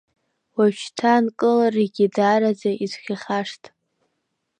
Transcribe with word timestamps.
Уажәшьҭа 0.55 1.09
аанкыларагьы 1.13 2.05
даараӡа 2.15 2.71
ицәгьахашт! 2.83 3.63